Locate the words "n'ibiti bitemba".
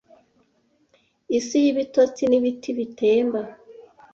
2.27-3.39